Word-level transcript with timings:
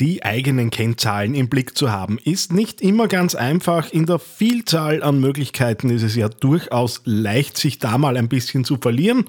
Die 0.00 0.24
eigenen 0.24 0.70
Kennzahlen 0.70 1.34
im 1.34 1.48
Blick 1.48 1.76
zu 1.76 1.90
haben, 1.90 2.18
ist 2.22 2.52
nicht 2.52 2.80
immer 2.80 3.08
ganz 3.08 3.34
einfach. 3.34 3.90
In 3.90 4.06
der 4.06 4.20
Vielzahl 4.20 5.02
an 5.02 5.18
Möglichkeiten 5.18 5.90
ist 5.90 6.04
es 6.04 6.14
ja 6.14 6.28
durchaus 6.28 7.02
leicht, 7.04 7.58
sich 7.58 7.80
da 7.80 7.98
mal 7.98 8.16
ein 8.16 8.28
bisschen 8.28 8.64
zu 8.64 8.76
verlieren. 8.76 9.24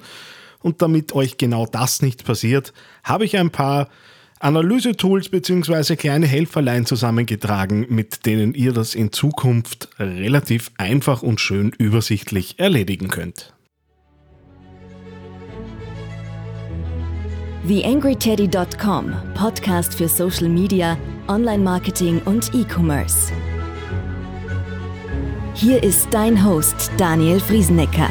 Und 0.60 0.80
damit 0.80 1.12
euch 1.12 1.38
genau 1.38 1.66
das 1.66 2.02
nicht 2.02 2.24
passiert, 2.24 2.72
habe 3.02 3.24
ich 3.24 3.36
ein 3.36 3.50
paar 3.50 3.88
Analyse-Tools 4.38 5.30
bzw. 5.30 5.96
kleine 5.96 6.26
Helferlein 6.26 6.86
zusammengetragen, 6.86 7.86
mit 7.88 8.24
denen 8.24 8.54
ihr 8.54 8.72
das 8.72 8.94
in 8.94 9.10
Zukunft 9.10 9.88
relativ 9.98 10.70
einfach 10.78 11.22
und 11.22 11.40
schön 11.40 11.72
übersichtlich 11.78 12.58
erledigen 12.58 13.08
könnt. 13.08 13.52
TheAngryTeddy.com, 17.66 19.12
Podcast 19.34 19.94
für 19.94 20.08
Social 20.08 20.48
Media, 20.48 20.96
Online-Marketing 21.28 22.22
und 22.24 22.54
E-Commerce. 22.54 23.30
Hier 25.52 25.82
ist 25.82 26.08
dein 26.10 26.42
Host 26.42 26.90
Daniel 26.96 27.38
Friesenecker. 27.38 28.08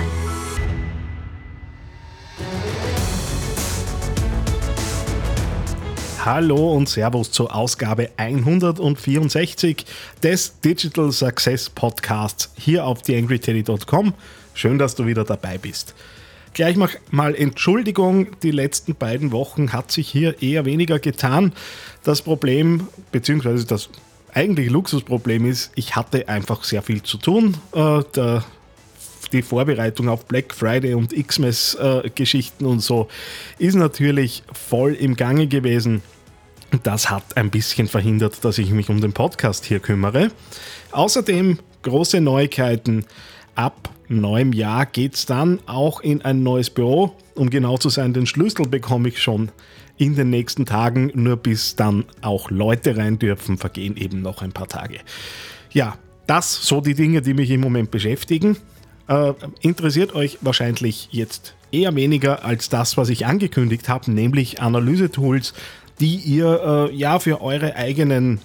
Hallo 6.24 6.76
und 6.76 6.88
Servus 6.88 7.32
zur 7.32 7.56
Ausgabe 7.56 8.12
164 8.18 9.84
des 10.22 10.60
Digital 10.60 11.12
Success 11.12 11.72
Podcasts 11.72 12.54
hier 12.56 12.86
auf 12.86 13.02
theangryteddy.com. 13.02 14.14
Schön, 14.54 14.78
dass 14.78 14.94
du 14.94 15.08
wieder 15.08 15.24
dabei 15.24 15.58
bist. 15.58 15.96
Gleich 16.54 16.76
mal 17.12 17.36
Entschuldigung, 17.36 18.28
die 18.42 18.52
letzten 18.52 18.96
beiden 18.96 19.32
Wochen 19.32 19.72
hat 19.72 19.92
sich 19.92 20.10
hier 20.10 20.42
eher 20.42 20.66
weniger 20.66 21.00
getan. 21.00 21.54
Das 22.04 22.22
Problem, 22.22 22.88
beziehungsweise 23.12 23.66
das 23.66 23.90
eigentliche 24.34 24.72
Luxusproblem 24.72 25.46
ist, 25.46 25.72
ich 25.76 25.96
hatte 25.96 26.28
einfach 26.28 26.64
sehr 26.64 26.82
viel 26.82 27.04
zu 27.04 27.18
tun. 27.18 27.56
Äh, 27.74 28.02
der, 28.16 28.44
die 29.32 29.42
Vorbereitung 29.42 30.10
auf 30.10 30.26
Black 30.26 30.54
Friday 30.54 30.94
und 30.96 31.14
Xmas-Geschichten 31.14 32.66
äh, 32.66 32.68
und 32.68 32.80
so 32.80 33.08
ist 33.58 33.76
natürlich 33.76 34.44
voll 34.52 34.94
im 34.94 35.16
Gange 35.16 35.48
gewesen. 35.48 36.02
Das 36.84 37.10
hat 37.10 37.38
ein 37.38 37.50
bisschen 37.50 37.88
verhindert, 37.88 38.44
dass 38.44 38.58
ich 38.58 38.72
mich 38.72 38.90
um 38.90 39.02
den 39.02 39.14
Podcast 39.14 39.66
hier 39.66 39.80
kümmere. 39.80 40.32
Außerdem 40.92 41.60
große 41.82 42.22
Neuigkeiten. 42.22 43.06
Ab 43.56 43.90
neuem 44.10 44.54
Jahr 44.54 44.86
geht 44.86 45.16
es 45.16 45.26
dann 45.26 45.60
auch 45.66 46.02
in 46.02 46.24
ein 46.24 46.44
neues 46.44 46.70
Büro. 46.70 47.16
Um 47.36 47.50
genau 47.50 47.78
zu 47.78 47.90
sein, 47.90 48.14
den 48.14 48.26
Schlüssel 48.26 48.68
bekomme 48.68 49.08
ich 49.10 49.22
schon 49.22 49.50
in 49.98 50.16
den 50.16 50.30
nächsten 50.30 50.66
Tagen. 50.66 51.12
Nur 51.14 51.38
bis 51.38 51.76
dann 51.76 52.06
auch 52.22 52.50
Leute 52.50 52.98
rein 52.98 53.20
dürfen, 53.20 53.58
vergehen 53.58 53.96
eben 53.96 54.22
noch 54.22 54.42
ein 54.42 54.52
paar 54.52 54.68
Tage. 54.68 55.00
Ja, 55.72 55.98
das 56.26 56.54
so 56.66 56.82
die 56.82 56.96
Dinge, 56.96 57.22
die 57.22 57.34
mich 57.34 57.50
im 57.52 57.62
Moment 57.62 57.92
beschäftigen. 57.92 58.58
Äh, 59.08 59.34
interessiert 59.62 60.14
euch 60.16 60.38
wahrscheinlich 60.42 61.10
jetzt 61.12 61.56
eher 61.72 61.96
weniger 61.96 62.46
als 62.46 62.70
das, 62.70 62.98
was 62.98 63.10
ich 63.10 63.26
angekündigt 63.26 63.90
habe, 63.90 64.12
nämlich 64.12 64.62
Analysetools, 64.62 65.54
die 66.00 66.16
ihr 66.16 66.90
äh, 66.92 66.96
ja 66.96 67.20
für 67.20 67.42
eure 67.42 67.76
eigenen 67.76 68.40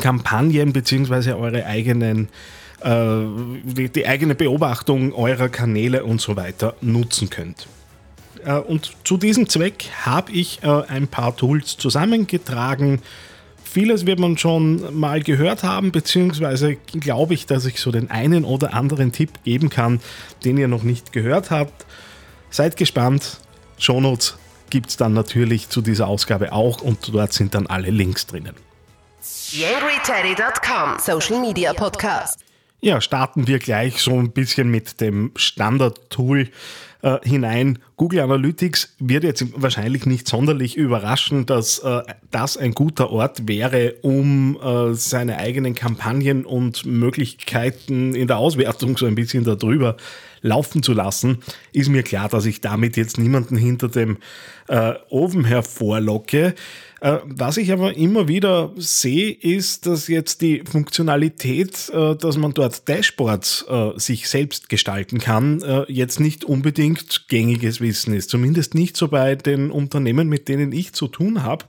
Kampagnen 0.00 0.72
bzw. 0.72 1.32
eure 1.32 1.66
eigenen 1.66 2.28
die, 2.82 3.88
die, 3.90 4.06
eigene 4.06 4.34
Beobachtung 4.34 5.12
eurer 5.12 5.48
Kanäle 5.48 6.04
und 6.04 6.20
so 6.20 6.36
weiter 6.36 6.74
nutzen 6.80 7.28
könnt. 7.28 7.66
Äh, 8.44 8.54
und 8.54 8.92
zu 9.04 9.16
diesem 9.16 9.48
Zweck 9.48 9.90
habe 10.04 10.32
ich 10.32 10.62
äh, 10.62 10.82
ein 10.88 11.08
paar 11.08 11.36
Tools 11.36 11.76
zusammengetragen. 11.76 13.02
Vieles 13.62 14.06
wird 14.06 14.18
man 14.18 14.36
schon 14.36 14.98
mal 14.98 15.22
gehört 15.22 15.62
haben, 15.62 15.92
beziehungsweise 15.92 16.76
glaube 16.76 17.34
ich, 17.34 17.46
dass 17.46 17.66
ich 17.66 17.80
so 17.80 17.92
den 17.92 18.10
einen 18.10 18.44
oder 18.44 18.74
anderen 18.74 19.12
Tipp 19.12 19.30
geben 19.44 19.70
kann, 19.70 20.00
den 20.44 20.58
ihr 20.58 20.66
noch 20.66 20.82
nicht 20.82 21.12
gehört 21.12 21.50
habt. 21.50 21.86
Seid 22.50 22.76
gespannt. 22.76 23.38
Shownotes 23.78 24.36
gibt 24.70 24.90
es 24.90 24.96
dann 24.96 25.12
natürlich 25.12 25.68
zu 25.68 25.82
dieser 25.82 26.08
Ausgabe 26.08 26.52
auch 26.52 26.80
und 26.80 27.14
dort 27.14 27.32
sind 27.32 27.54
dann 27.54 27.66
alle 27.66 27.90
Links 27.90 28.26
drinnen. 28.26 28.54
YangryTeddy.com 29.52 30.98
Social 30.98 31.40
Media 31.40 31.72
Podcast. 31.72 32.49
Ja, 32.82 33.00
starten 33.00 33.46
wir 33.46 33.58
gleich 33.58 34.00
so 34.00 34.18
ein 34.18 34.32
bisschen 34.32 34.70
mit 34.70 35.00
dem 35.02 35.32
Standard-Tool 35.36 36.48
äh, 37.02 37.18
hinein. 37.22 37.78
Google 37.96 38.20
Analytics 38.20 38.94
wird 38.98 39.24
jetzt 39.24 39.44
wahrscheinlich 39.54 40.06
nicht 40.06 40.28
sonderlich 40.28 40.76
überraschen, 40.76 41.46
dass 41.46 41.78
äh, 41.80 42.02
das 42.30 42.56
ein 42.56 42.72
guter 42.72 43.10
Ort 43.10 43.48
wäre, 43.48 43.94
um 44.02 44.58
äh, 44.60 44.94
seine 44.94 45.38
eigenen 45.38 45.74
Kampagnen 45.74 46.44
und 46.44 46.86
Möglichkeiten 46.86 48.14
in 48.14 48.26
der 48.26 48.38
Auswertung 48.38 48.96
so 48.96 49.06
ein 49.06 49.14
bisschen 49.14 49.44
darüber 49.44 49.96
laufen 50.42 50.82
zu 50.82 50.92
lassen, 50.92 51.38
ist 51.72 51.90
mir 51.90 52.02
klar, 52.02 52.28
dass 52.28 52.46
ich 52.46 52.60
damit 52.60 52.96
jetzt 52.96 53.18
niemanden 53.18 53.56
hinter 53.56 53.88
dem 53.88 54.18
äh, 54.68 54.94
Ofen 55.10 55.44
hervorlocke. 55.44 56.54
Äh, 57.00 57.18
was 57.24 57.56
ich 57.56 57.72
aber 57.72 57.96
immer 57.96 58.28
wieder 58.28 58.72
sehe, 58.76 59.32
ist, 59.32 59.86
dass 59.86 60.08
jetzt 60.08 60.42
die 60.42 60.62
Funktionalität, 60.64 61.90
äh, 61.90 62.16
dass 62.16 62.36
man 62.36 62.54
dort 62.54 62.88
Dashboards 62.88 63.66
sich 63.96 64.28
selbst 64.28 64.68
gestalten 64.68 65.18
kann, 65.18 65.62
jetzt 65.88 66.20
nicht 66.20 66.44
unbedingt 66.44 66.89
gängiges 67.28 67.80
Wissen 67.80 68.14
ist. 68.14 68.30
Zumindest 68.30 68.74
nicht 68.74 68.96
so 68.96 69.08
bei 69.08 69.34
den 69.34 69.70
Unternehmen, 69.70 70.28
mit 70.28 70.48
denen 70.48 70.72
ich 70.72 70.92
zu 70.92 71.08
tun 71.08 71.42
habe. 71.42 71.66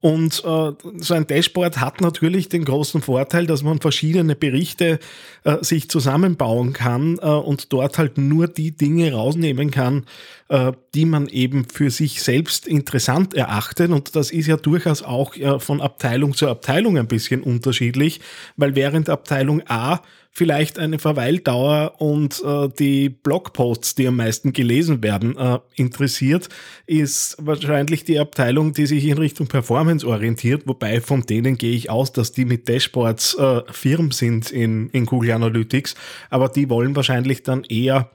Und 0.00 0.42
äh, 0.46 0.72
so 0.96 1.14
ein 1.14 1.26
Dashboard 1.26 1.78
hat 1.78 2.00
natürlich 2.00 2.48
den 2.48 2.64
großen 2.64 3.02
Vorteil, 3.02 3.46
dass 3.46 3.62
man 3.62 3.80
verschiedene 3.80 4.34
Berichte 4.34 4.98
äh, 5.44 5.62
sich 5.62 5.90
zusammenbauen 5.90 6.72
kann 6.72 7.18
äh, 7.20 7.26
und 7.26 7.70
dort 7.70 7.98
halt 7.98 8.16
nur 8.16 8.48
die 8.48 8.74
Dinge 8.74 9.12
rausnehmen 9.12 9.70
kann, 9.70 10.06
äh, 10.48 10.72
die 10.94 11.04
man 11.04 11.28
eben 11.28 11.66
für 11.66 11.90
sich 11.90 12.22
selbst 12.22 12.66
interessant 12.66 13.34
erachtet. 13.34 13.90
Und 13.90 14.16
das 14.16 14.30
ist 14.30 14.46
ja 14.46 14.56
durchaus 14.56 15.02
auch 15.02 15.36
äh, 15.36 15.60
von 15.60 15.82
Abteilung 15.82 16.34
zu 16.34 16.48
Abteilung 16.48 16.96
ein 16.96 17.08
bisschen 17.08 17.42
unterschiedlich, 17.42 18.20
weil 18.56 18.74
während 18.74 19.10
Abteilung 19.10 19.62
A 19.66 20.00
vielleicht 20.30 20.78
eine 20.78 20.98
Verweildauer 20.98 22.00
und 22.00 22.42
äh, 22.44 22.68
die 22.78 23.08
Blogposts, 23.08 23.96
die 23.96 24.06
am 24.06 24.16
meisten 24.16 24.52
gelesen 24.52 25.02
werden, 25.02 25.36
äh, 25.36 25.58
interessiert, 25.74 26.48
ist 26.86 27.36
wahrscheinlich 27.40 28.04
die 28.04 28.18
Abteilung, 28.18 28.72
die 28.72 28.86
sich 28.86 29.04
in 29.04 29.18
Richtung 29.18 29.48
Performance 29.48 30.06
orientiert, 30.06 30.62
wobei 30.66 31.00
von 31.00 31.22
denen 31.22 31.58
gehe 31.58 31.74
ich 31.74 31.90
aus, 31.90 32.12
dass 32.12 32.32
die 32.32 32.44
mit 32.44 32.68
Dashboards 32.68 33.34
äh, 33.34 33.62
Firmen 33.70 34.12
sind 34.12 34.50
in, 34.50 34.88
in 34.90 35.06
Google 35.06 35.32
Analytics, 35.32 35.96
aber 36.30 36.48
die 36.48 36.70
wollen 36.70 36.94
wahrscheinlich 36.94 37.42
dann 37.42 37.64
eher 37.64 38.10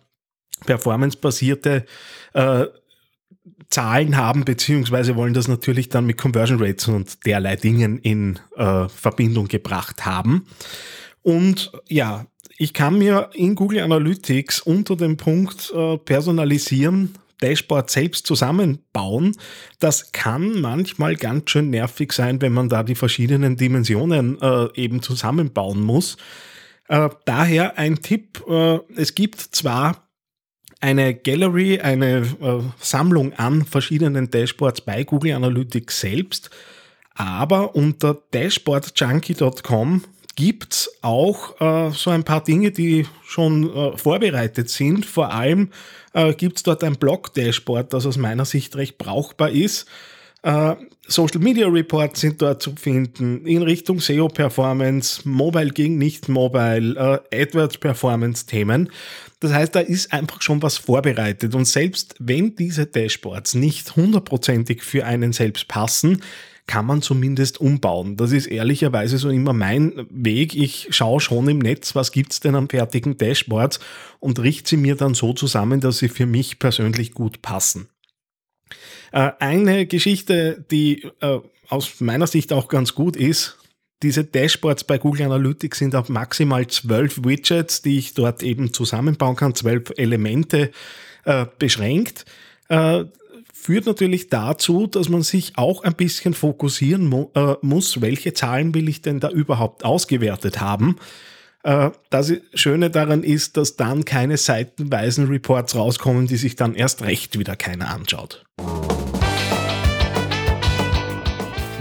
performancebasierte 0.66 1.86
äh, 2.34 2.66
Zahlen 3.70 4.16
haben, 4.16 4.46
beziehungsweise 4.46 5.16
wollen 5.16 5.34
das 5.34 5.48
natürlich 5.48 5.90
dann 5.90 6.06
mit 6.06 6.18
Conversion 6.18 6.62
Rates 6.62 6.88
und 6.88 7.26
derlei 7.26 7.56
Dingen 7.56 8.00
in 8.00 8.40
äh, 8.56 8.88
Verbindung 8.88 9.48
gebracht 9.48 10.06
haben. 10.06 10.48
Und 11.26 11.72
ja, 11.88 12.28
ich 12.56 12.74
kann 12.74 13.00
mir 13.00 13.32
in 13.34 13.56
Google 13.56 13.80
Analytics 13.80 14.62
unter 14.62 14.96
dem 14.96 15.18
Punkt 15.18 15.74
äh, 15.76 15.98
personalisieren, 15.98 17.16
Dashboard 17.42 17.90
selbst 17.90 18.28
zusammenbauen. 18.28 19.36
Das 19.80 20.12
kann 20.12 20.62
manchmal 20.62 21.16
ganz 21.16 21.50
schön 21.50 21.72
nervig 21.72 22.14
sein, 22.14 22.42
wenn 22.42 22.54
man 22.54 22.70
da 22.70 22.84
die 22.84 22.94
verschiedenen 22.94 23.58
Dimensionen 23.58 24.40
äh, 24.40 24.68
eben 24.76 25.02
zusammenbauen 25.02 25.82
muss. 25.82 26.18
Äh, 26.90 27.10
daher 27.26 27.80
ein 27.80 28.04
Tipp, 28.04 28.44
äh, 28.48 28.78
es 28.96 29.16
gibt 29.16 29.42
zwar 29.42 30.08
eine 30.80 31.16
Gallery, 31.16 31.80
eine 31.80 32.18
äh, 32.40 32.62
Sammlung 32.80 33.34
an 33.34 33.66
verschiedenen 33.66 34.30
Dashboards 34.30 34.82
bei 34.82 35.04
Google 35.04 35.34
Analytics 35.34 36.02
selbst, 36.02 36.52
aber 37.16 37.76
unter 37.76 38.22
dashboardjunkie.com 38.32 40.04
gibt's 40.36 40.92
auch 41.02 41.60
äh, 41.62 41.92
so 41.92 42.10
ein 42.10 42.24
paar 42.24 42.44
Dinge, 42.44 42.72
die 42.72 43.08
schon 43.26 43.74
äh, 43.76 43.98
vorbereitet 43.98 44.70
sind. 44.70 45.06
Vor 45.06 45.32
allem 45.32 45.72
äh, 46.14 46.34
gibt's 46.34 46.64
dort 46.64 46.84
ein 46.84 46.98
Blog-Dashboard, 46.98 47.94
das 47.94 48.06
aus 48.06 48.18
meiner 48.18 48.46
Sicht 48.46 48.76
recht 48.76 48.98
brauchbar 48.98 49.50
ist. 49.50 49.88
Äh, 50.46 50.76
Social 51.08 51.40
Media 51.40 51.68
Reports 51.68 52.22
sind 52.22 52.40
dort 52.40 52.62
zu 52.62 52.76
finden 52.76 53.46
in 53.48 53.64
Richtung 53.64 54.00
SEO 54.00 54.28
Performance, 54.28 55.28
Mobile 55.28 55.72
gegen 55.72 55.98
Nicht-Mobile, 55.98 57.22
äh, 57.32 57.42
AdWords 57.42 57.80
Performance 57.80 58.46
Themen. 58.46 58.92
Das 59.40 59.52
heißt, 59.54 59.76
da 59.76 59.80
ist 59.80 60.14
einfach 60.14 60.44
schon 60.44 60.62
was 60.62 60.78
vorbereitet. 60.78 61.56
Und 61.56 61.66
selbst 61.66 62.16
wenn 62.20 62.56
diese 62.56 62.86
Dashboards 62.86 63.56
nicht 63.56 63.96
hundertprozentig 63.96 64.84
für 64.84 65.06
einen 65.06 65.34
selbst 65.34 65.68
passen, 65.68 66.22
kann 66.68 66.86
man 66.86 67.02
zumindest 67.02 67.60
umbauen. 67.60 68.16
Das 68.16 68.32
ist 68.32 68.46
ehrlicherweise 68.48 69.18
so 69.18 69.30
immer 69.30 69.54
mein 69.54 70.06
Weg. 70.12 70.56
Ich 70.56 70.88
schaue 70.92 71.22
schon 71.22 71.48
im 71.48 71.60
Netz, 71.60 71.96
was 71.96 72.12
gibt's 72.12 72.40
denn 72.40 72.56
an 72.56 72.70
fertigen 72.70 73.18
Dashboards 73.18 73.80
und 74.20 74.40
richte 74.40 74.72
sie 74.72 74.78
mir 74.78 74.96
dann 74.96 75.16
so 75.16 75.34
zusammen, 75.34 75.80
dass 75.80 76.00
sie 76.00 76.10
für 76.10 76.26
mich 76.26 76.60
persönlich 76.60 77.14
gut 77.14 77.42
passen. 77.42 77.88
Äh, 79.12 79.32
eine 79.40 79.86
Geschichte, 79.86 80.66
die 80.72 81.04
äh, 81.22 81.40
aus 81.70 82.00
meiner 82.00 82.28
Sicht 82.28 82.54
auch 82.54 82.68
ganz 82.68 82.96
gut 82.96 83.16
ist, 83.16 83.58
diese 84.04 84.24
Dashboards 84.24 84.84
bei 84.84 84.98
Google 84.98 85.26
Analytics 85.26 85.80
sind 85.80 85.96
auf 85.96 86.10
maximal 86.10 86.68
zwölf 86.68 87.24
Widgets, 87.24 87.82
die 87.82 87.98
ich 87.98 88.14
dort 88.14 88.44
eben 88.44 88.74
zusammenbauen 88.74 89.36
kann, 89.36 89.56
zwölf 89.56 89.92
Elemente 89.96 90.72
äh, 91.24 91.46
beschränkt. 91.58 92.26
Führt 93.54 93.86
natürlich 93.86 94.30
dazu, 94.30 94.86
dass 94.86 95.08
man 95.08 95.24
sich 95.24 95.54
auch 95.56 95.84
ein 95.84 95.94
bisschen 95.94 96.34
fokussieren 96.34 97.08
mu 97.08 97.30
äh, 97.36 97.56
muss, 97.62 98.02
welche 98.02 98.34
Zahlen 98.34 98.76
will 98.76 98.90
ich 98.90 99.02
denn 99.02 99.20
da 99.20 99.30
überhaupt 99.30 99.86
ausgewertet 99.86 100.60
haben. 100.60 100.98
Das 101.64 102.32
Schöne 102.54 102.92
daran 102.92 103.24
ist, 103.24 103.58
dass 103.58 103.76
dann 103.76 104.06
keine 104.06 104.38
seitenweisen 104.38 105.28
Reports 105.28 105.76
rauskommen, 105.76 106.28
die 106.28 106.38
sich 106.38 106.56
dann 106.56 106.76
erst 106.76 107.02
recht 107.02 107.40
wieder 107.40 107.56
keiner 107.56 107.90
anschaut. 107.90 108.46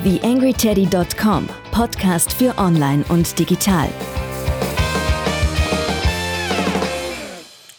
TheAngryTeddy.com 0.04 1.48
Podcast 1.72 2.34
für 2.34 2.58
Online 2.58 3.06
und 3.08 3.38
Digital. 3.38 3.88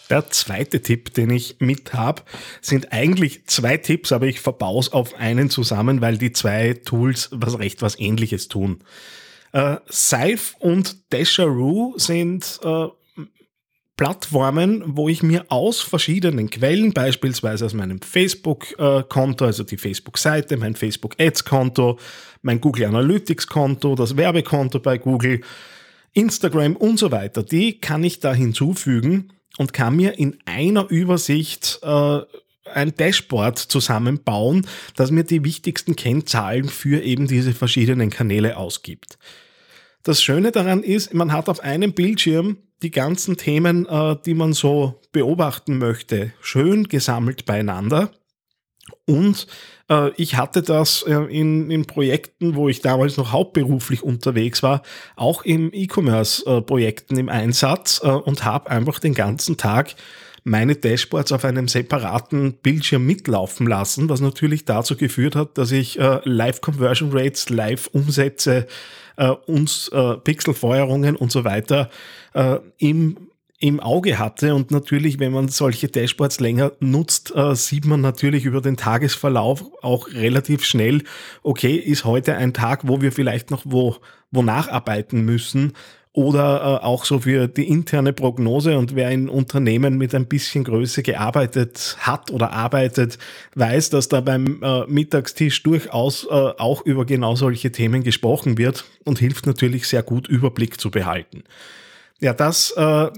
Der 0.10 0.28
zweite 0.32 0.82
Tipp, 0.82 1.14
den 1.14 1.30
ich 1.30 1.58
mit 1.60 1.94
habe, 1.94 2.24
sind 2.62 2.92
eigentlich 2.92 3.46
zwei 3.46 3.78
Tipps, 3.78 4.12
aber 4.12 4.26
ich 4.26 4.42
verbaue 4.42 4.92
auf 4.92 5.14
einen 5.20 5.52
zusammen, 5.52 6.02
weil 6.02 6.18
die 6.18 6.32
zwei 6.32 6.74
Tools 6.74 7.30
was 7.32 7.60
recht 7.60 7.84
was 7.84 8.00
ähnliches 8.00 8.48
tun. 8.48 8.80
Äh, 9.52 9.78
Safe 9.86 10.40
und 10.58 11.14
Dasheroo 11.14 11.94
sind 11.98 12.60
äh, 12.64 12.88
Plattformen, 13.98 14.84
wo 14.86 15.08
ich 15.08 15.24
mir 15.24 15.46
aus 15.50 15.80
verschiedenen 15.80 16.50
Quellen, 16.50 16.92
beispielsweise 16.92 17.66
aus 17.66 17.74
meinem 17.74 18.02
Facebook-Konto, 18.02 19.46
also 19.46 19.64
die 19.64 19.78
Facebook-Seite, 19.78 20.58
mein 20.58 20.76
Facebook-Ads-Konto, 20.76 21.98
mein 22.42 22.60
Google 22.60 22.86
Analytics-Konto, 22.86 23.96
das 23.96 24.18
Werbekonto 24.18 24.80
bei 24.80 24.98
Google, 24.98 25.42
Instagram 26.12 26.76
und 26.76 27.00
so 27.00 27.12
weiter, 27.12 27.44
die 27.44 27.80
kann 27.80 28.04
ich 28.04 28.20
da 28.20 28.34
hinzufügen 28.34 29.34
und 29.58 29.72
kann 29.72 29.96
mir 29.96 30.20
in 30.20 30.38
einer 30.46 30.90
Übersicht 30.90 31.80
äh, 31.82 32.20
ein 32.74 32.96
Dashboard 32.96 33.58
zusammenbauen, 33.60 34.68
das 34.96 35.12
mir 35.12 35.24
die 35.24 35.44
wichtigsten 35.44 35.96
Kennzahlen 35.96 36.68
für 36.68 37.02
eben 37.02 37.28
diese 37.28 37.54
verschiedenen 37.54 38.10
Kanäle 38.10 38.58
ausgibt. 38.58 39.18
Das 40.04 40.22
Schöne 40.22 40.52
daran 40.52 40.84
ist, 40.84 41.14
man 41.14 41.32
hat 41.32 41.50
auf 41.50 41.62
einem 41.62 41.94
Bildschirm 41.94 42.58
die 42.82 42.92
ganzen 42.92 43.38
Themen, 43.38 43.86
äh, 43.86 44.16
die 44.26 44.34
man 44.34 44.54
so 44.54 45.02
beobachten 45.12 45.78
möchte, 45.78 46.34
schön 46.42 46.88
gesammelt 46.88 47.46
beieinander. 47.46 48.12
Und 49.08 49.48
äh, 49.90 50.12
ich 50.18 50.36
hatte 50.36 50.62
das 50.62 51.04
äh, 51.04 51.14
in, 51.14 51.72
in 51.72 51.86
Projekten, 51.86 52.56
wo 52.56 52.70
ich 52.70 52.82
damals 52.82 53.18
noch 53.18 53.32
hauptberuflich 53.32 54.04
unterwegs 54.04 54.62
war, 54.62 54.84
auch 55.16 55.44
im 55.44 55.72
E-Commerce-Projekten 55.74 57.18
im 57.18 57.30
Einsatz 57.30 58.00
und 58.00 58.44
habe 58.46 58.70
einfach 58.70 59.00
den 59.00 59.14
ganzen 59.14 59.58
Tag 59.58 59.96
meine 60.46 60.76
Dashboards 60.76 61.32
auf 61.32 61.44
einem 61.44 61.68
separaten 61.68 62.54
Bildschirm 62.54 63.06
mitlaufen 63.06 63.68
lassen, 63.68 64.08
was 64.10 64.22
natürlich 64.22 64.64
dazu 64.64 64.96
geführt 64.96 65.36
hat, 65.36 65.58
dass 65.58 65.72
ich 65.72 66.00
äh, 66.00 66.22
Live-Conversion 66.24 67.10
Rates, 67.12 67.50
Live-Umsätze 67.50 68.68
äh, 69.18 69.30
und 69.30 69.90
äh, 69.92 70.14
Pixelfeuerungen 70.18 71.16
und 71.16 71.32
so 71.32 71.44
weiter 71.44 71.90
äh, 72.34 72.60
im 72.78 73.18
im 73.58 73.80
Auge 73.80 74.20
hatte. 74.20 74.54
Und 74.54 74.70
natürlich, 74.70 75.18
wenn 75.18 75.32
man 75.32 75.48
solche 75.48 75.88
Dashboards 75.88 76.40
länger 76.42 76.74
nutzt, 76.82 77.34
äh, 77.36 77.56
sieht 77.56 77.86
man 77.86 78.02
natürlich 78.02 78.44
über 78.46 78.62
den 78.62 78.76
Tagesverlauf 78.78 79.64
auch 79.82 80.10
relativ 80.10 80.66
schnell, 80.66 81.04
okay, 81.42 81.76
ist 81.76 82.06
heute 82.06 82.36
ein 82.36 82.54
Tag, 82.54 82.88
wo 82.88 83.02
wir 83.02 83.12
vielleicht 83.12 83.52
noch 83.52 83.64
wo, 83.66 83.96
wo 84.30 84.44
nacharbeiten 84.44 85.24
müssen 85.24 85.74
oder 86.16 86.80
äh, 86.82 86.86
auch 86.86 87.04
so 87.04 87.20
für 87.20 87.50
die 87.50 87.68
interne 87.68 88.14
Prognose. 88.14 88.78
Und 88.78 88.96
wer 88.96 89.12
in 89.12 89.28
Unternehmen 89.28 89.98
mit 89.98 90.16
ein 90.16 90.28
bisschen 90.28 90.64
Größe 90.64 91.04
gearbeitet 91.04 91.98
hat 92.00 92.32
oder 92.32 92.54
arbeitet, 92.54 93.20
weiß, 93.56 93.90
dass 93.90 94.08
da 94.08 94.22
beim 94.22 94.64
äh, 94.64 94.86
Mittagstisch 94.88 95.62
durchaus 95.64 96.24
äh, 96.24 96.30
auch 96.30 96.86
über 96.86 97.06
genau 97.06 97.36
solche 97.36 97.72
Themen 97.74 98.02
gesprochen 98.02 98.58
wird 98.58 98.86
und 99.04 99.20
hilft 99.20 99.46
natürlich 99.46 99.90
sehr 99.90 100.04
gut, 100.04 100.30
Überblick 100.30 100.80
zu 100.80 100.90
behalten. 100.90 101.44
Ja, 102.22 102.34
das 102.34 102.72
äh, 102.72 103.10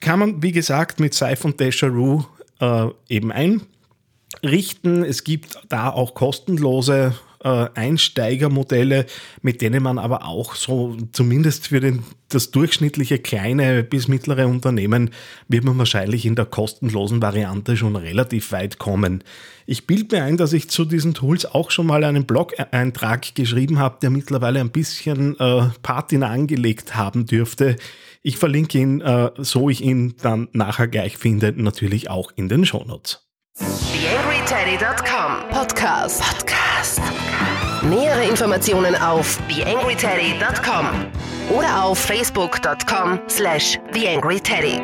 kann 0.00 0.18
man, 0.18 0.42
wie 0.42 0.52
gesagt, 0.52 1.00
mit 1.00 1.14
Seif 1.14 1.46
und 1.46 1.58
äh, 1.62 2.86
eben 3.08 3.32
einrichten. 3.32 5.02
Es 5.02 5.24
gibt 5.24 5.56
da 5.70 5.88
auch 5.88 6.12
kostenlose 6.12 7.14
Einsteigermodelle, 7.48 9.06
mit 9.42 9.60
denen 9.60 9.82
man 9.82 9.98
aber 9.98 10.26
auch 10.26 10.54
so 10.54 10.96
zumindest 11.12 11.68
für 11.68 11.80
den, 11.80 12.02
das 12.28 12.50
durchschnittliche 12.50 13.18
kleine 13.18 13.84
bis 13.84 14.08
mittlere 14.08 14.48
Unternehmen 14.48 15.10
wird 15.48 15.64
man 15.64 15.78
wahrscheinlich 15.78 16.26
in 16.26 16.34
der 16.34 16.46
kostenlosen 16.46 17.22
Variante 17.22 17.76
schon 17.76 17.96
relativ 17.96 18.52
weit 18.52 18.78
kommen. 18.78 19.22
Ich 19.66 19.86
bilde 19.86 20.16
mir 20.16 20.24
ein, 20.24 20.36
dass 20.36 20.52
ich 20.52 20.68
zu 20.68 20.84
diesen 20.84 21.14
Tools 21.14 21.46
auch 21.46 21.70
schon 21.70 21.86
mal 21.86 22.04
einen 22.04 22.26
Blog-Eintrag 22.26 23.34
geschrieben 23.34 23.78
habe, 23.78 23.98
der 24.02 24.10
mittlerweile 24.10 24.60
ein 24.60 24.70
bisschen 24.70 25.38
äh, 25.38 25.68
Patina 25.82 26.28
angelegt 26.28 26.96
haben 26.96 27.26
dürfte. 27.26 27.76
Ich 28.22 28.38
verlinke 28.38 28.78
ihn, 28.78 29.00
äh, 29.00 29.30
so 29.38 29.68
ich 29.68 29.82
ihn 29.82 30.14
dann 30.22 30.48
nachher 30.52 30.88
gleich 30.88 31.18
finde, 31.18 31.52
natürlich 31.56 32.08
auch 32.10 32.32
in 32.36 32.48
den 32.48 32.64
Shownotes. 32.64 33.20
TheAngryTeddy.com 33.58 35.50
Podcast. 35.50 36.22
Podcast. 36.22 36.73
Nähere 37.90 38.24
Informationen 38.24 38.96
auf 38.96 39.38
TheAngryTeddy.com 39.48 40.86
oder 41.54 41.84
auf 41.84 41.98
Facebook.com 41.98 43.20
slash 43.28 43.78
TheAngryTeddy. 43.92 44.80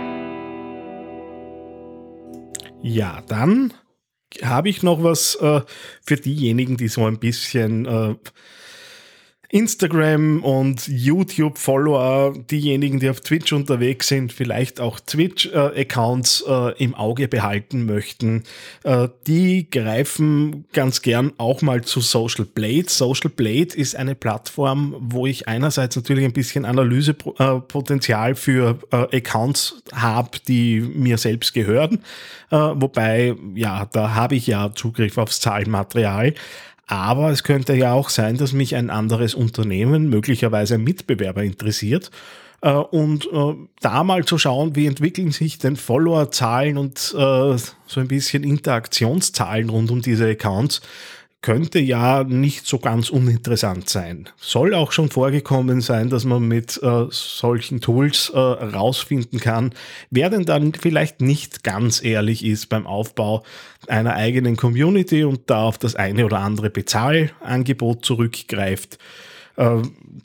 Ja, 2.82 3.22
dann 3.26 3.72
habe 4.42 4.68
ich 4.68 4.82
noch 4.82 5.02
was 5.02 5.36
äh, 5.36 5.62
für 6.04 6.16
diejenigen, 6.16 6.76
die 6.76 6.88
so 6.88 7.06
ein 7.06 7.18
bisschen 7.18 7.86
äh, 7.86 8.16
Instagram 9.52 10.44
und 10.44 10.86
YouTube-Follower, 10.86 12.34
diejenigen, 12.50 13.00
die 13.00 13.10
auf 13.10 13.20
Twitch 13.20 13.52
unterwegs 13.52 14.06
sind, 14.06 14.32
vielleicht 14.32 14.80
auch 14.80 15.00
Twitch-Accounts 15.00 16.44
äh, 16.46 16.82
im 16.82 16.94
Auge 16.94 17.26
behalten 17.26 17.84
möchten, 17.84 18.44
äh, 18.84 19.08
die 19.26 19.68
greifen 19.68 20.66
ganz 20.72 21.02
gern 21.02 21.32
auch 21.38 21.62
mal 21.62 21.82
zu 21.82 22.00
Social 22.00 22.44
Blade. 22.44 22.84
Social 22.86 23.30
Blade 23.30 23.74
ist 23.74 23.96
eine 23.96 24.14
Plattform, 24.14 24.94
wo 25.00 25.26
ich 25.26 25.48
einerseits 25.48 25.96
natürlich 25.96 26.24
ein 26.24 26.32
bisschen 26.32 26.64
Analysepotenzial 26.64 28.36
für 28.36 28.78
äh, 28.92 29.16
Accounts 29.16 29.82
habe, 29.92 30.38
die 30.46 30.80
mir 30.80 31.18
selbst 31.18 31.54
gehören, 31.54 32.04
äh, 32.50 32.56
wobei, 32.56 33.34
ja, 33.54 33.86
da 33.92 34.14
habe 34.14 34.36
ich 34.36 34.46
ja 34.46 34.72
Zugriff 34.74 35.18
aufs 35.18 35.40
Zahlenmaterial. 35.40 36.34
Aber 36.90 37.30
es 37.30 37.44
könnte 37.44 37.74
ja 37.74 37.92
auch 37.92 38.08
sein, 38.08 38.36
dass 38.36 38.52
mich 38.52 38.74
ein 38.74 38.90
anderes 38.90 39.36
Unternehmen, 39.36 40.10
möglicherweise 40.10 40.74
ein 40.74 40.82
Mitbewerber 40.82 41.44
interessiert. 41.44 42.10
Äh, 42.62 42.72
und 42.72 43.26
äh, 43.32 43.54
da 43.80 44.02
mal 44.02 44.24
zu 44.24 44.38
schauen, 44.38 44.74
wie 44.74 44.86
entwickeln 44.86 45.30
sich 45.30 45.58
denn 45.58 45.76
Followerzahlen 45.76 46.76
und 46.76 47.14
äh, 47.16 47.56
so 47.86 48.00
ein 48.00 48.08
bisschen 48.08 48.42
Interaktionszahlen 48.42 49.70
rund 49.70 49.92
um 49.92 50.02
diese 50.02 50.28
Accounts 50.28 50.80
könnte 51.42 51.78
ja 51.78 52.22
nicht 52.22 52.66
so 52.66 52.78
ganz 52.78 53.08
uninteressant 53.08 53.88
sein. 53.88 54.28
Soll 54.36 54.74
auch 54.74 54.92
schon 54.92 55.08
vorgekommen 55.08 55.80
sein, 55.80 56.10
dass 56.10 56.24
man 56.24 56.46
mit 56.46 56.80
äh, 56.82 57.06
solchen 57.10 57.80
Tools 57.80 58.30
äh, 58.34 58.38
rausfinden 58.38 59.40
kann, 59.40 59.72
wer 60.10 60.28
denn 60.28 60.44
dann 60.44 60.74
vielleicht 60.74 61.22
nicht 61.22 61.64
ganz 61.64 62.02
ehrlich 62.04 62.44
ist 62.44 62.68
beim 62.68 62.86
Aufbau 62.86 63.42
einer 63.88 64.14
eigenen 64.14 64.56
Community 64.56 65.24
und 65.24 65.48
da 65.48 65.64
auf 65.64 65.78
das 65.78 65.94
eine 65.94 66.26
oder 66.26 66.40
andere 66.40 66.68
Bezahlangebot 66.68 68.04
zurückgreift. 68.04 68.98
Äh, 69.60 69.82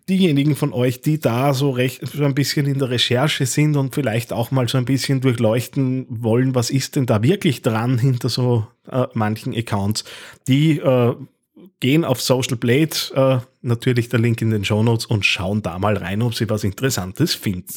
diejenigen 0.08 0.56
von 0.56 0.72
euch, 0.72 1.02
die 1.02 1.20
da 1.20 1.54
so, 1.54 1.72
recht, 1.72 2.08
so 2.08 2.24
ein 2.24 2.36
bisschen 2.36 2.68
in 2.68 2.80
der 2.80 2.90
Recherche 2.90 3.46
sind 3.46 3.76
und 3.76 3.94
vielleicht 3.94 4.32
auch 4.32 4.50
mal 4.50 4.70
so 4.70 4.78
ein 4.78 4.86
bisschen 4.86 5.20
durchleuchten 5.20 6.06
wollen, 6.10 6.56
was 6.56 6.70
ist 6.70 6.96
denn 6.96 7.06
da 7.06 7.22
wirklich 7.22 7.62
dran 7.62 7.98
hinter 7.98 8.30
so 8.30 8.66
äh, 8.90 9.08
manchen 9.14 9.54
Accounts, 9.54 10.06
die 10.48 10.78
äh, 10.78 11.16
gehen 11.82 12.06
auf 12.06 12.22
Social 12.22 12.56
Blade, 12.56 12.96
äh, 13.14 13.46
natürlich 13.62 14.08
der 14.08 14.20
Link 14.20 14.42
in 14.42 14.52
den 14.52 14.64
Show 14.64 14.82
Notes 14.84 15.06
und 15.06 15.26
schauen 15.26 15.62
da 15.62 15.80
mal 15.80 15.98
rein, 15.98 16.22
ob 16.22 16.34
sie 16.34 16.50
was 16.50 16.64
Interessantes 16.64 17.36
finden. 17.36 17.68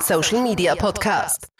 Social 0.00 0.42
Media 0.42 0.74
Podcast. 0.74 1.51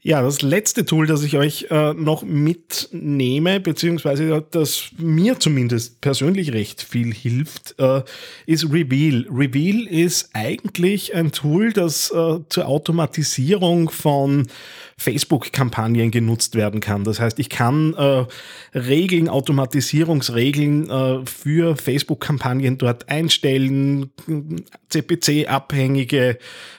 Ja, 0.00 0.22
das 0.22 0.42
letzte 0.42 0.84
Tool, 0.84 1.08
das 1.08 1.24
ich 1.24 1.36
euch 1.36 1.66
äh, 1.70 1.92
noch 1.92 2.22
mitnehme, 2.22 3.58
beziehungsweise 3.58 4.46
das 4.48 4.90
mir 4.96 5.40
zumindest 5.40 6.00
persönlich 6.00 6.52
recht 6.52 6.82
viel 6.82 7.12
hilft, 7.12 7.74
äh, 7.80 8.02
ist 8.46 8.72
Reveal. 8.72 9.26
Reveal 9.28 9.88
ist 9.88 10.30
eigentlich 10.34 11.16
ein 11.16 11.32
Tool, 11.32 11.72
das 11.72 12.12
äh, 12.12 12.38
zur 12.48 12.68
Automatisierung 12.68 13.90
von 13.90 14.46
Facebook-Kampagnen 14.98 16.12
genutzt 16.12 16.54
werden 16.54 16.78
kann. 16.78 17.02
Das 17.02 17.18
heißt, 17.18 17.40
ich 17.40 17.48
kann 17.48 17.94
äh, 17.94 18.24
Regeln, 18.78 19.28
Automatisierungsregeln 19.28 20.90
äh, 20.90 21.26
für 21.26 21.76
Facebook-Kampagnen 21.76 22.78
dort 22.78 23.08
einstellen, 23.08 24.10
CPC-abhängige 24.90 26.38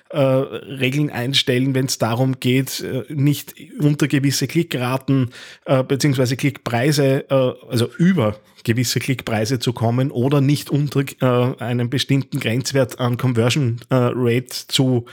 äh, 0.09 0.19
Regeln 0.19 1.09
einstellen, 1.09 1.75
wenn 1.75 1.85
es 1.85 1.97
darum 1.97 2.39
geht, 2.39 2.81
äh, 2.81 3.03
nicht 3.09 3.55
unter 3.79 4.07
gewisse 4.07 4.47
Klickraten 4.47 5.29
äh, 5.65 5.83
bzw. 5.83 6.35
Klickpreise, 6.35 7.29
äh, 7.29 7.53
also 7.69 7.89
über 7.97 8.39
gewisse 8.63 8.99
Klickpreise 8.99 9.59
zu 9.59 9.73
kommen 9.73 10.11
oder 10.11 10.41
nicht 10.41 10.69
unter 10.69 11.01
äh, 11.21 11.63
einem 11.63 11.89
bestimmten 11.89 12.39
Grenzwert 12.39 12.99
an 12.99 13.17
Conversion 13.17 13.79
äh, 13.89 13.95
Rate 13.95 14.67
zu 14.67 15.05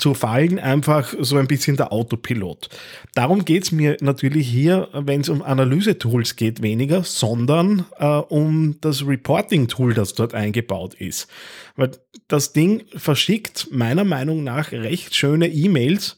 zu 0.00 0.14
fallen, 0.14 0.58
einfach 0.58 1.14
so 1.20 1.36
ein 1.36 1.46
bisschen 1.46 1.76
der 1.76 1.92
Autopilot. 1.92 2.68
Darum 3.14 3.44
geht 3.44 3.64
es 3.64 3.72
mir 3.72 3.96
natürlich 4.00 4.48
hier, 4.48 4.88
wenn 4.92 5.20
es 5.20 5.28
um 5.28 5.42
Analyse-Tools 5.42 6.36
geht, 6.36 6.62
weniger, 6.62 7.04
sondern 7.04 7.84
äh, 7.98 8.06
um 8.06 8.76
das 8.80 9.06
Reporting-Tool, 9.06 9.94
das 9.94 10.14
dort 10.14 10.34
eingebaut 10.34 10.94
ist. 10.94 11.28
Weil 11.76 11.90
das 12.28 12.52
Ding 12.52 12.84
verschickt 12.96 13.68
meiner 13.70 14.04
Meinung 14.04 14.44
nach 14.44 14.72
recht 14.72 15.14
schöne 15.14 15.48
E-Mails, 15.48 16.16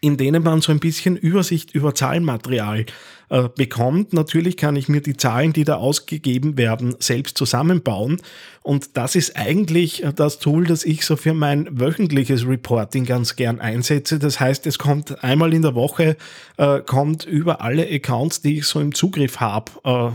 in 0.00 0.16
denen 0.16 0.42
man 0.42 0.62
so 0.62 0.72
ein 0.72 0.80
bisschen 0.80 1.16
Übersicht 1.16 1.74
über 1.74 1.94
Zahlenmaterial 1.94 2.86
äh, 3.28 3.48
bekommt. 3.54 4.12
Natürlich 4.12 4.56
kann 4.56 4.76
ich 4.76 4.88
mir 4.88 5.00
die 5.00 5.16
Zahlen, 5.16 5.52
die 5.52 5.64
da 5.64 5.76
ausgegeben 5.76 6.56
werden, 6.56 6.96
selbst 6.98 7.36
zusammenbauen. 7.36 8.20
Und 8.62 8.96
das 8.96 9.14
ist 9.14 9.36
eigentlich 9.36 10.02
äh, 10.02 10.12
das 10.14 10.38
Tool, 10.38 10.64
das 10.64 10.84
ich 10.84 11.04
so 11.04 11.16
für 11.16 11.34
mein 11.34 11.68
wöchentliches 11.78 12.46
Reporting 12.46 13.04
ganz 13.04 13.36
gern 13.36 13.60
einsetze. 13.60 14.18
Das 14.18 14.40
heißt, 14.40 14.66
es 14.66 14.78
kommt 14.78 15.22
einmal 15.22 15.52
in 15.52 15.62
der 15.62 15.74
Woche, 15.74 16.16
äh, 16.56 16.80
kommt 16.80 17.24
über 17.24 17.60
alle 17.60 17.86
Accounts, 17.86 18.40
die 18.40 18.58
ich 18.58 18.66
so 18.66 18.80
im 18.80 18.94
Zugriff 18.94 19.38
habe, 19.38 19.70
äh, 19.84 20.10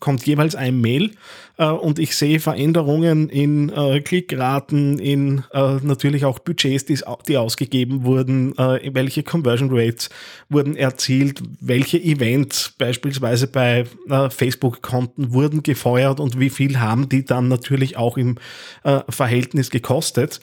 kommt 0.00 0.26
jeweils 0.26 0.54
ein 0.54 0.80
Mail 0.80 1.12
äh, 1.56 1.66
und 1.66 1.98
ich 1.98 2.16
sehe 2.16 2.40
Veränderungen 2.40 3.28
in 3.28 3.70
äh, 3.70 4.00
Klickraten, 4.00 4.98
in 4.98 5.44
äh, 5.52 5.76
natürlich 5.82 6.24
auch 6.24 6.38
Budgets, 6.38 6.84
die, 6.84 7.36
ausgegeben 7.36 8.04
wurden, 8.04 8.56
äh, 8.58 8.90
welche 8.92 9.22
Conversion 9.22 9.70
Rates 9.72 10.10
wurden 10.48 10.76
erzielt, 10.76 11.42
welche 11.60 11.98
Events 11.98 12.74
beispielsweise 12.78 13.46
bei 13.46 13.84
äh, 14.08 14.30
Facebook-Konten 14.30 15.32
wurden 15.32 15.62
gefeuert 15.62 16.20
und 16.20 16.38
wie 16.38 16.50
viel 16.50 16.80
haben 16.80 17.08
die 17.08 17.24
dann 17.24 17.48
natürlich 17.48 17.96
auch 17.96 18.16
im 18.16 18.36
äh, 18.82 19.00
Verhältnis 19.08 19.70
gekostet. 19.70 20.40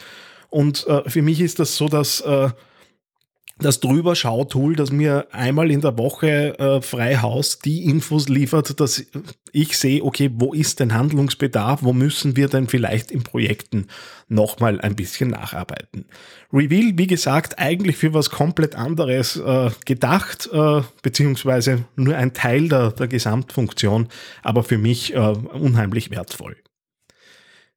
Und 0.49 0.85
für 1.07 1.21
mich 1.21 1.39
ist 1.39 1.59
das 1.59 1.77
so, 1.77 1.87
dass 1.87 2.21
das 3.61 3.79
Drüberschau-Tool, 3.79 4.75
das 4.75 4.91
mir 4.91 5.27
einmal 5.31 5.71
in 5.71 5.81
der 5.81 5.97
Woche 5.97 6.57
äh, 6.59 6.81
frei 6.81 7.17
Haus 7.17 7.59
die 7.59 7.85
Infos 7.85 8.27
liefert, 8.27 8.79
dass 8.79 9.05
ich 9.51 9.77
sehe, 9.77 10.03
okay, 10.03 10.31
wo 10.33 10.53
ist 10.53 10.79
denn 10.79 10.93
Handlungsbedarf, 10.93 11.83
wo 11.83 11.93
müssen 11.93 12.35
wir 12.35 12.47
denn 12.47 12.67
vielleicht 12.67 13.11
in 13.11 13.23
Projekten 13.23 13.87
nochmal 14.27 14.81
ein 14.81 14.95
bisschen 14.95 15.29
nacharbeiten. 15.29 16.05
Reveal, 16.51 16.93
wie 16.97 17.07
gesagt, 17.07 17.59
eigentlich 17.59 17.97
für 17.97 18.13
was 18.13 18.29
komplett 18.29 18.75
anderes 18.75 19.37
äh, 19.37 19.69
gedacht, 19.85 20.49
äh, 20.51 20.81
beziehungsweise 21.01 21.85
nur 21.95 22.15
ein 22.15 22.33
Teil 22.33 22.69
der, 22.69 22.91
der 22.91 23.07
Gesamtfunktion, 23.07 24.07
aber 24.41 24.63
für 24.63 24.77
mich 24.77 25.13
äh, 25.13 25.17
unheimlich 25.17 26.11
wertvoll. 26.11 26.55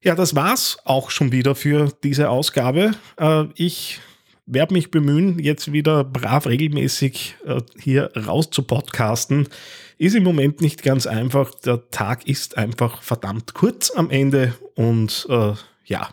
Ja, 0.03 0.15
das 0.15 0.35
war's 0.35 0.79
auch 0.85 1.11
schon 1.11 1.33
wieder 1.33 1.55
für 1.55 1.91
diese 2.03 2.29
Ausgabe. 2.29 2.93
Äh, 3.19 3.45
ich 3.55 4.01
werde 4.47 4.75
mich 4.75 4.91
bemühen, 4.91 5.39
jetzt 5.39 5.73
wieder 5.73 6.05
brav 6.05 6.47
regelmäßig 6.47 7.37
äh, 7.47 7.61
hier 7.79 8.11
raus 8.17 8.51
zu 8.51 8.63
podcasten. 8.63 9.49
Ist 9.97 10.15
im 10.15 10.25
Moment 10.25 10.61
nicht 10.61 10.83
ganz 10.83 11.07
einfach. 11.07 11.55
Der 11.55 11.91
Tag 11.91 12.27
ist 12.27 12.59
einfach 12.59 13.03
verdammt 13.03 13.55
kurz 13.55 13.91
am 13.91 14.11
Ende 14.11 14.55
und 14.75 15.27
äh, 15.31 15.53
ja, 15.87 16.09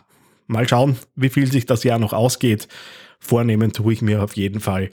mal 0.46 0.68
schauen, 0.68 0.96
wie 1.14 1.28
viel 1.28 1.50
sich 1.50 1.66
das 1.66 1.84
Jahr 1.84 1.98
noch 1.98 2.12
ausgeht. 2.12 2.68
Vornehmen 3.18 3.72
tue 3.72 3.92
ich 3.92 4.02
mir 4.02 4.22
auf 4.22 4.36
jeden 4.36 4.60
Fall 4.60 4.90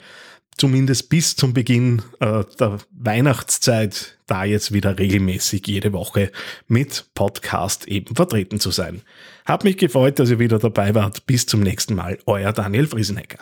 zumindest 0.60 1.10
bis 1.10 1.36
zum 1.36 1.54
Beginn 1.54 2.02
äh, 2.20 2.44
der 2.60 2.78
Weihnachtszeit 2.92 4.18
da 4.28 4.44
jetzt 4.44 4.74
wieder 4.74 5.00
regelmäßig 5.00 5.66
jede 5.66 5.94
Woche 5.94 6.32
mit 6.68 7.06
Podcast 7.16 7.88
eben 7.88 8.16
vertreten 8.16 8.60
zu 8.60 8.70
sein. 8.72 9.02
Hab 9.46 9.64
mich 9.64 9.78
gefreut, 9.78 10.20
dass 10.20 10.30
ihr 10.30 10.40
wieder 10.40 10.60
dabei 10.60 10.94
wart. 10.94 11.26
Bis 11.26 11.46
zum 11.46 11.62
nächsten 11.62 11.96
Mal. 11.96 12.20
Euer 12.26 12.54
Daniel 12.54 12.88
Friesenecker. 12.88 13.40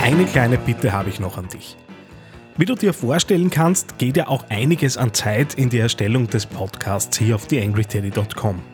Eine 0.00 0.26
kleine 0.26 0.58
Bitte 0.58 0.92
habe 0.92 1.08
ich 1.08 1.18
noch 1.18 1.36
an 1.36 1.48
dich. 1.48 1.76
Wie 2.56 2.66
du 2.66 2.74
dir 2.74 2.92
vorstellen 2.92 3.50
kannst, 3.50 3.98
geht 3.98 4.16
ja 4.16 4.28
auch 4.28 4.44
einiges 4.48 4.96
an 4.96 5.12
Zeit 5.12 5.54
in 5.54 5.70
die 5.70 5.78
Erstellung 5.78 6.28
des 6.28 6.46
Podcasts 6.46 7.18
hier 7.18 7.34
auf 7.34 7.46
theangryteddy.com. 7.48 8.73